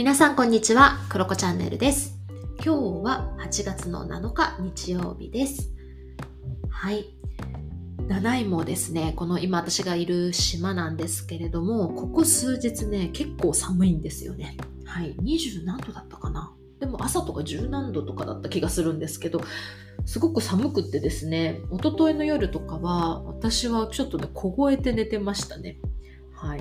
[0.00, 2.16] 皆さんこんにちは、クロコチャンネルです。
[2.64, 5.74] 今日は8月の7日日曜日です。
[6.70, 7.10] はい。
[8.08, 14.56] 7位もですね、この今私がいる島なんですけれども、ここ数日ね、結構寒いんですよね。
[14.86, 15.14] はい。
[15.16, 19.42] 20何度だったかなでも朝とか10何度とかだった気がするんですけど、
[20.06, 25.76] すごく寒くってですね、一昨日の夜とかは、私はちょっとね、凍えて寝てましたね。
[26.40, 26.60] はい。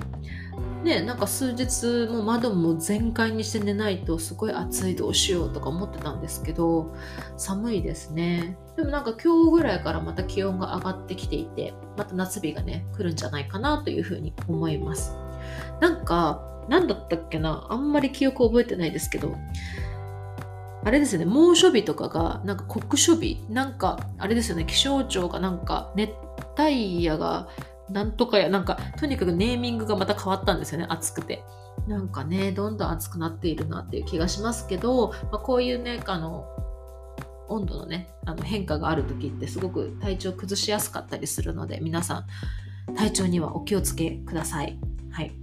[0.84, 6.96] ね、なんか数日も窓も全開にして寝ないとすごい暑いどうしようとか思ってたんですけど
[7.38, 15.14] 寒いですねでもなんか今日ぐらいからまた気温が上がってきていてまた夏日がね来るんじゃないかなというふうに思います
[15.82, 19.36] なんか何だったっけなあんまり記憶覚えてないですけど
[20.86, 26.12] あれですね猛暑日とかがなんか酷暑日なんかあれですよね気象庁がなんか熱
[26.58, 27.50] 帯夜が
[27.92, 31.44] なんとかや、なんか、とにかくネーミングがまた変わったんですよね、暑くて。
[31.88, 36.46] なんかね、どんどん暑くなっているなっていう気がしますけど、まあ、こういうね、あの、
[37.48, 42.26] 温度のね、あの変化がある時ってすごく体調崩しやすかったりするので、皆さ
[42.90, 44.80] ん、体調にはお気をつけください。
[45.12, 45.34] はい。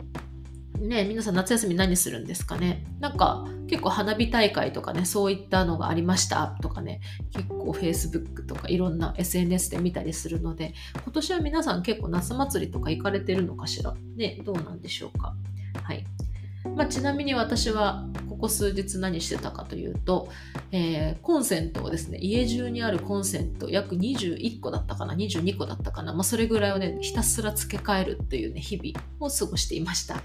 [0.81, 2.85] ね皆さん夏休み何するんですかね？
[3.01, 6.57] なんか結構花火大会とかねそういったのがありました。
[6.63, 7.01] とかね
[7.33, 13.95] 結構 Facebook とかいろんな SNS で見たりするので今年は皆さん結構夏祭りとか行かれてるのかしら？
[14.17, 15.35] ねどうなんでしょうか？
[15.83, 16.05] はい。
[16.75, 20.29] まあ、ちなみに私はここ数日何してたかというと、
[20.71, 30.21] えー、コンセントをですね家中にあるコンセント約21個だったかな22個だったかな、まあ、それぐらいをねひたすら付け替えるっていうね日々を過ごしていました、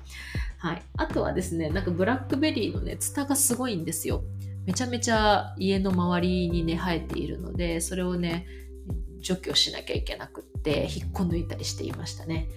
[0.57, 4.23] はい、あとはですねなんかブラックベリーのねツタがすごいんですよ。
[4.65, 8.45] めちゃめちゃ家の周りにね生えているのでそれをね
[9.19, 12.49] 除去しなきゃいけなくって引っこ抜いたりしていましたね。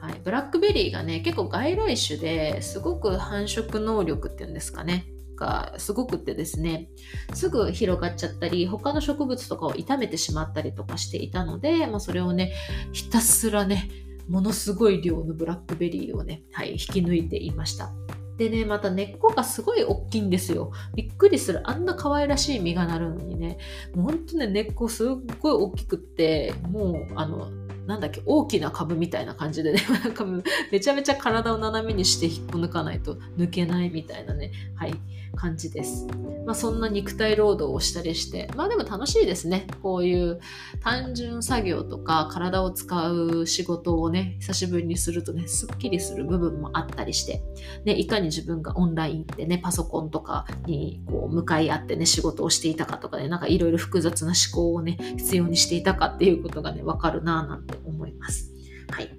[0.00, 5.06] はい、ブラックベリーがね結構外来種ですごく繁殖能力っていうんですかね
[5.36, 6.88] がすごくってですね
[7.34, 12.52] すぐ広がっちゃったり他の植物とかを傷めてしまったりとかしていたので、まあ、それをね
[12.92, 13.90] ひたすらね
[14.28, 17.92] ものすごい量のブラックベリーをね、はい、引き抜いていました
[18.40, 20.72] でね、また根っこがすごい大きいんですよ。
[20.94, 21.60] びっくりする。
[21.68, 23.58] あんな可愛らしい実がなるのにね、
[23.94, 25.08] もうほんとね、根っこすっ
[25.40, 27.50] ごい大きくって、もう、あの、
[27.90, 30.24] なんだっけ大きな株みたいな感じでね なんか
[30.70, 34.94] めちゃめちゃ体を斜めにして引っこ抜かないと抜けないみたいなねはい
[35.36, 36.06] 感じです。
[36.44, 39.66] まあそんな肉体労働をしたりしてまあでも楽しいですね。
[39.82, 40.40] こういう
[40.80, 47.42] 単純作業とか体を使う仕事をね久しぶりにするとねすっきりする部分もあったりして
[47.84, 57.74] ねいかに自分がオンラインでねパソコンとかにこう向かい合ってね仕事をしていたかとかねなんかいろいろ複雑な思考をね必要にしていたかっていうことがねわかるなぁなんて
[58.20, 58.52] ます。
[58.90, 59.10] はい。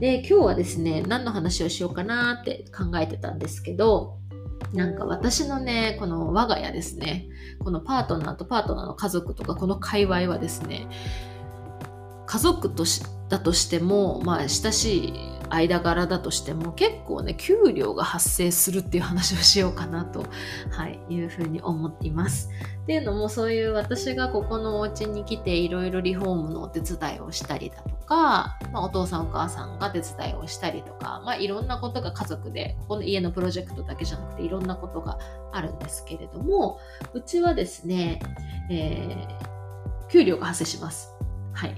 [0.00, 4.18] で、今日はですね、何の話をしようかなって考えてたんですけど、
[4.72, 10.88] なんか私のね、この我が家ですね、このパートナーとパートナーの家族とか、この界隈はですね、
[12.26, 20.24] 家族としだとしても、まあ、親しい間柄だとしても結構ね給料が発生するっていう話をしようかなと、
[20.70, 22.48] はい、いうふうに思っています。
[22.82, 35.18] っていうのもそういう私がここのお家に来ていろいろリフォームのお手伝いをしたりだとか、まあ、お父さんお母さんが手伝いをしたりとか、まあ、いろんなことが家族でここの家のプロジェクトだけじゃなくていろんなことが
[35.52, 36.80] あるんですけれども
[37.12, 38.20] うちはですね、
[38.70, 41.12] えー、給料が発生します。
[41.52, 41.74] はい。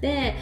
[0.00, 0.34] で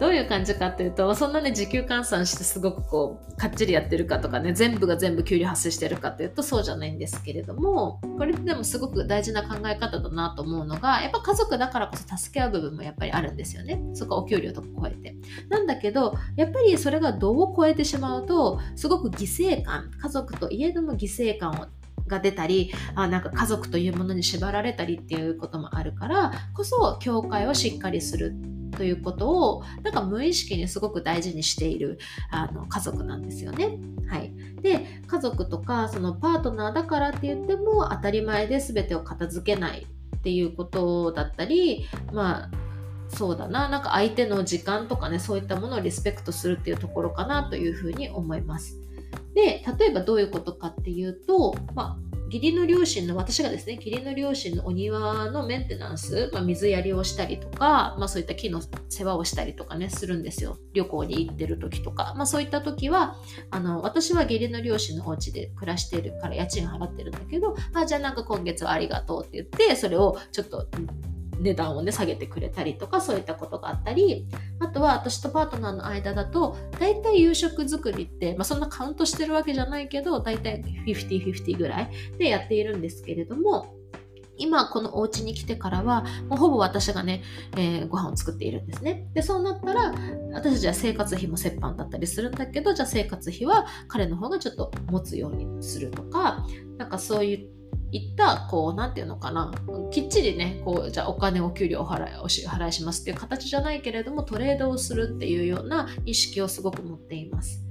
[0.00, 13.80] どういう感じかというとそんなね時給換算してすごくこうかっちりやってるかとかね全部が全部給料発生してるかというとそうじゃないんですけれどもこれでもすごく大事な考え方だなと思うのがやっぱ家族だからこそ助け合う部分もやっぱりあるんですよね。
[13.94, 15.14] そこはお給料とか超えて。
[15.48, 21.66] なんだけどやっぱりそれが度を超えてしまうとすごく犠牲感家族といえども犠牲感を
[22.06, 28.34] が出たりあなんか家族というものに縛られたりっていうこともあるからこそ教会をしっかりする
[28.76, 31.98] ということをなんか無意識にすごく大事にしている
[32.30, 33.78] あの家族なんですよね。
[34.08, 39.86] はい、で家族とかそのパートナーだからって言っても当たり前で全てを片付けない
[40.16, 42.50] っていうことだったりまあ
[43.08, 48.76] そうだななんか相手の時間とかねそういったものをリスペクトするっていうところかなというふうに思います。
[49.34, 60.58] で例えばどういうことかっていうと、まあ、義理の両親の私がですね義理の両親のお庭のメンテナンス、まあ、水やりをしたりとか、まあ、そういった木の世話をしたりとかねするんですよ。
[60.72, 63.16] 旅行に行ってる時とか、まあ、そういった時は
[63.50, 70.66] あの私は義理の両親のお家で暮らしてるから家賃払ってるんだけどあじゃあなんか今月はありがとうって言ってそれをちょっと
[71.38, 74.26] 値段をね下げてくれたりとかそういったことがあったり
[74.60, 83.74] あとは私とパートナーの間だと大体夕食作りって、まあ、そんなカウントしてるわけじゃないけど大体50-50ぐらいでやっているんですけれども
[84.36, 87.22] 今このお家に来てからはもうほぼ私がね、
[87.56, 89.06] えー、ご飯を作っているんですね。
[89.14, 89.94] でそうなったら
[90.32, 96.44] 私たちは生活費も折半だったりするんだけどじゃあ生活費は彼の方がちょっと持つようにするとか
[96.78, 97.53] なんかそういっ
[97.94, 99.52] いったこう何て言うのかな。
[99.92, 107.64] きっちりねこうじゃお金お給料お払いお支払いしますっていう形じゃないけれどもトレードをするっていうような意識をすごく持っています。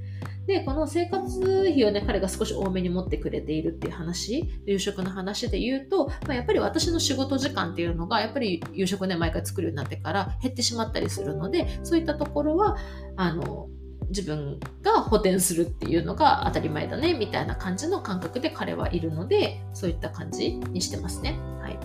[0.48, 1.40] で、この生活
[1.70, 12.76] 費をね、彼が少し多めに持ってくれているっていう話、夕食の話で言うと、まあ、やっぱり私の仕事時間っていうのが、やっぱり夕食ね、毎回作るようになってから減ってしまったりするので、そういったところは、
[13.16, 13.70] あの、
[14.16, 21.38] 自分が補填するっていうのが当たり前だねみたいな感じの感覚で彼はいるのでそういった感じにしてますね。
[21.62, 21.80] はい、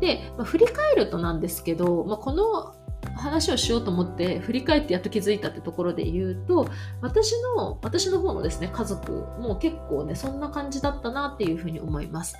[0.00, 2.74] で、まあ、振り返るとなんですけど、まあ、この
[3.16, 6.68] 話をしようと思って振り返ってやっと気づいたってところで言うと
[7.02, 12.36] 私の私の方のですね家族も結構ねそんな感じだったなっていうふうに思います。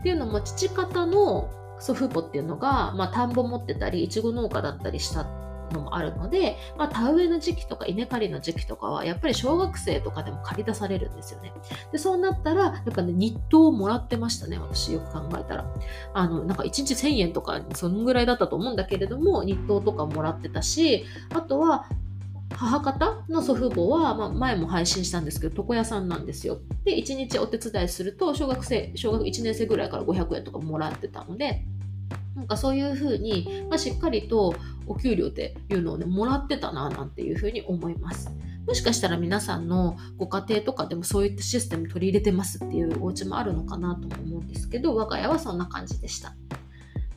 [0.00, 5.26] っていうのも父方の祖父母っていうのが、まあ、田んぼ持ってたりいちご農家だったりした
[5.72, 11.52] のもあるので、まあ、田植えの時期とか稲刈りの時期とかはやっぱり小学生とかでも借り出されるんですよね。
[11.90, 15.66] でそうなったらやっぱね日当をもらってましたね私よく考えたら。
[16.14, 21.04] あのなんか1日1000円とかそのぐらいだったと思うんだけれども日当とかもらってたし
[21.34, 21.86] あとは
[22.56, 26.60] 母方の祖父母は、まあ、前も配信したんですけど床屋さんなんですよ。
[26.84, 31.64] で1日お手伝いすると小学生小学1年生ぐらいから500円とかもらってたので
[32.52, 34.54] かそういうふうに、まあ、しっかりと
[34.86, 38.30] お給料っていうのをね、もらってたな、なんていうふうに思います。
[38.66, 46.34] もしかしたら皆さんのご家庭とかでもそういったシステム取り入れてますっていうお家もあるのかなとも思うんですけど、我が家はそんな感じでした。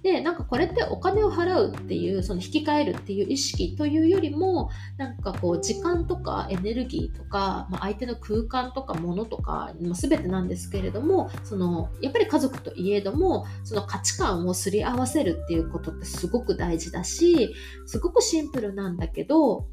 [0.06, 17.56] でなんかこれってお金を払うっていうその引き換えるっていう意識というよりもなんかこう時間とかエネルギーとか、まあ、相手の空間とか物とか、まあ、全てなんですけれどもそのやっぱり家族といえどもその価値観をすり合わせるっていうことってすごく大事だし
[17.88, 19.66] すごくシンプルなんだけど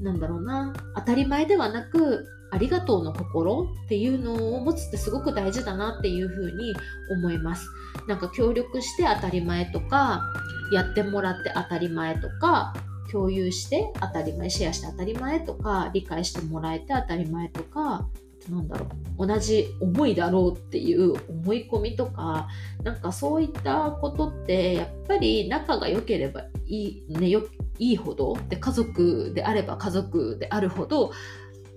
[0.00, 6.74] なんだろうな当たり前ではなくありがとうの心っていうのを持つってすごく大事だなっていうふうに
[7.10, 7.68] 思います。
[8.06, 10.22] なんか協力して当たり前とか、
[10.72, 12.72] やってもらって当たり前とか、
[13.10, 18.08] 共有して当たり前、シェアして当たり前とか、理解してもらえて当たり前とか、
[18.50, 18.86] なんだろ
[19.18, 22.48] う同じ思いだろうっていう思い込みとか
[22.82, 27.42] なんかそういったことってやっぱり仲が良ければいい,、ね、よ
[27.78, 28.36] いいほど？
[28.48, 31.12] で家族であれば家族であるほど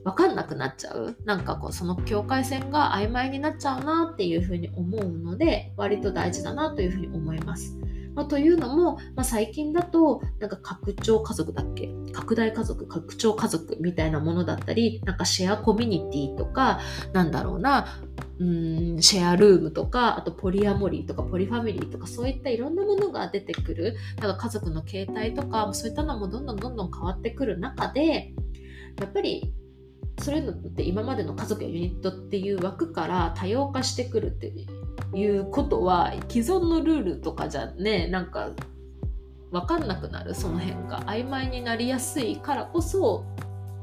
[0.04, 1.18] 分かんなくなっちゃう？
[1.26, 7.76] なんかこうその境界線が曖昧になっちゃうなっていうふうに思うので割と大事だなというふうに思います。
[8.16, 11.90] まあ、というのも、まあ、最近だとなんか拡張家族だっけ？
[12.12, 16.80] 拡大家族拡張家族みたいなものだったりなんかシェアコミュニティとか
[17.14, 18.02] なんだろうな
[18.40, 28.34] うんシェアルームとかあとポリアモリーとかポリファミリーとかそういったいろんなものが出てくるなんか家族の形態とかそういったのもどんどんどんどん変わってくる中で
[29.00, 29.54] やっぱり
[30.22, 34.79] そういうのって今までの家族やユニットっていう枠から多様化してくるっていう
[35.14, 38.50] いうことは既存のルールとかじゃねなんか
[39.52, 41.02] 分かんなくなるその辺が。
[41.02, 43.26] 曖昧になりやすいからこそ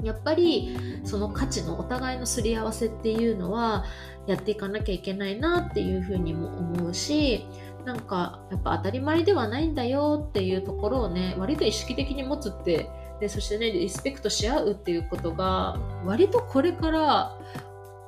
[0.02, 3.84] やっぱりその価値のお互いのすり合わせっていうのは
[4.26, 7.46] やっていかなきゃいけないなっていうふうにも思うし
[7.84, 17.38] なんかやっぱ当たり前ではないんだよっていうところをね割と意識的に持つってでそしてねリスペクトし合うっていうことが割とこれから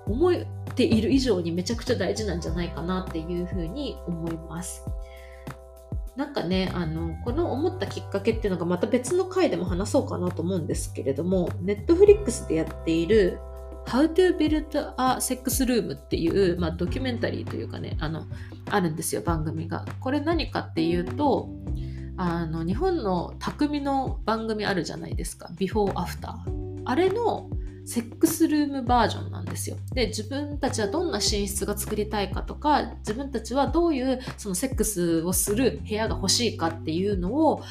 [0.07, 0.47] 思い
[0.79, 4.85] っている以上にめちゃくちゃ大事なんじゃないかなっていうふうに思います。
[6.15, 13.39] なんかねあのこの思ったきっかけっていうのがまた別の回でも話そうかなと思うんですけれどもネットフリックスでやっている
[13.87, 18.27] How to Build a Sex Room っていう、まあ、ドキュメンタリーというかねあの
[18.71, 19.85] あるんですよ番組が。
[20.01, 21.49] これ何かっていうと
[22.17, 27.49] あの日本の匠の番組あるじゃないですかビフォーアフターあれの
[27.89, 29.77] セックスルームバージョンなんですよ。
[29.95, 37.63] で自分たちはどんな寝室が作りたいかとか自分たちはどういうそのセックスをする部屋が欲しいかっていうのを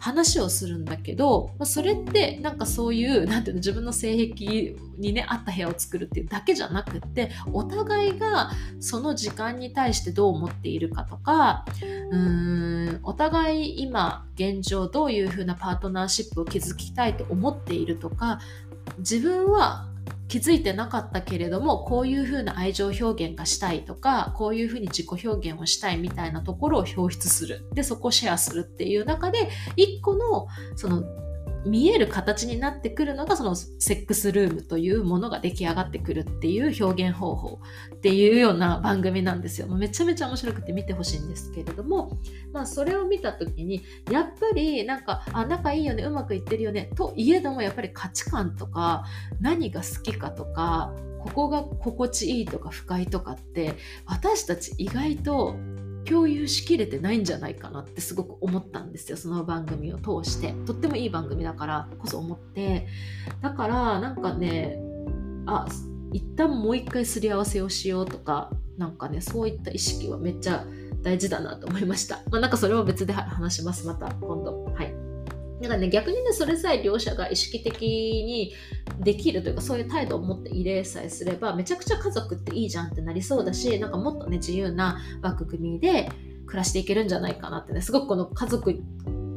[0.00, 11.66] 話をするんだけど、まそれってなんかそういうなんていうの自分の性癖にね合った部屋を作るっていうだけじゃなくってお互いがその時間に対してどう思っているかとか
[12.10, 18.40] うーんお互い今現状どういうふうなパートナーシップを築きたいと思っているとか
[18.98, 19.86] 自分は
[20.28, 27.66] 気づいてなかったけれどもこういうふうな愛情表現がしたいとかこういうふうに自己表現をしたいみたいなところを表出する。
[27.72, 31.02] でそこをシェアするっていう中で一個のその
[31.64, 37.60] 見える形になってくるのがそのセックスルームというものが出来上がってくるっていう表現方法
[37.94, 39.68] っていうような番組なんですよ。
[39.68, 42.18] めちゃめちゃ面白くて見てほしいんですけれども、
[42.52, 49.04] まあそれを見た時にやっぱりなんかあ仲いいよねうまくいってるよねといえどもやっぱり価値観とか
[49.40, 53.74] 何が好きかとかここが心地いいとか不快とかって
[54.06, 55.56] 私たち意外と
[56.04, 59.16] 共有しきれてないんじゃないかなってすごく思ったんですよ。
[59.16, 60.54] その番組を通して。
[60.66, 62.86] とってもいい番組だからこそ思って。
[63.42, 64.78] だからなんかね
[65.46, 65.66] あ
[66.12, 70.64] 一旦もう一回すり合わせをしようとかなんかねそういった意識はめっちゃ
[71.02, 73.86] 大事だなと思いました、まあ、なんかそれは別で話します。
[73.86, 74.64] また今度。
[74.64, 74.94] はい。
[75.60, 78.52] だからね逆にねそれさえ両者が意識的に
[79.00, 86.10] できるというかそういう態度を持って異例さえすればめちゃくちゃ家族っていいじゃんってなりそうだしなんかもっとね自由な枠組みで
[86.46, 88.74] 暮らしていけるんじゃないかなってねすごくこの家族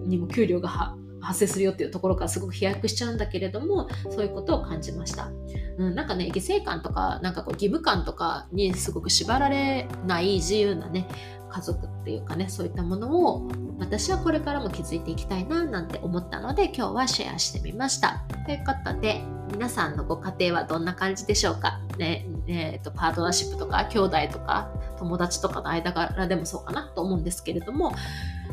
[0.06, 5.30] にも給料が発生するよっていうところからすごく飛躍しちゃうんだけれどもそういうことを感じました、
[5.78, 11.08] うん、なんかね犠牲感とかなんかこう義務感とかにすごく縛られない自由なね
[11.50, 13.48] 家族っていうかねそういったものを
[13.80, 18.24] 私はこれからも気づいていきたいななんて思ったので今日はシェアしてみました。
[18.46, 21.80] ということで皆さんのご家庭はどんな感じでしょうか？
[21.98, 26.92] ねえーと、パートナーシップとか兄弟とか友達とかの間柄でもそうかな？
[26.96, 27.94] と思うんですけれども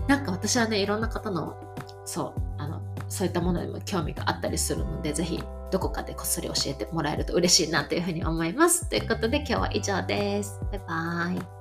[0.07, 1.57] なんか私はねいろんな方の
[2.05, 8.89] そうあのそういったものにも興味があったりするのでぜひどこかでこっそり教えてもらえると嬉しいなというふうに思います。
[8.89, 10.61] ということで今日は以上です。
[10.71, 11.58] バイバーイ。